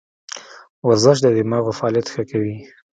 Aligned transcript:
ورزش 0.87 1.17
د 1.21 1.27
دماغو 1.37 1.77
فعالیت 1.79 2.07
ښه 2.13 2.23
کوي. 2.31 2.55